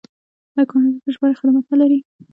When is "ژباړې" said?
1.15-1.35